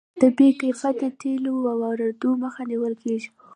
[0.21, 1.51] د بې کیفیته تیلو
[1.81, 3.29] واردولو مخه نیول کیږي.